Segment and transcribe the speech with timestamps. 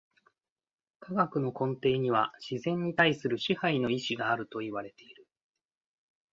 [0.99, 5.27] 科学の根底には自然に対する支配の意志があるといわれている。